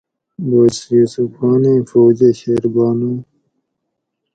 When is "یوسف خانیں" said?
0.95-1.79